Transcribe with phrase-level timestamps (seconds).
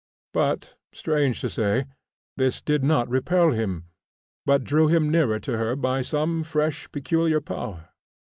[0.33, 1.85] But, strange to say,
[2.35, 3.85] this did not repel him,
[4.47, 7.89] but drew him nearer to her by some fresh, peculiar power.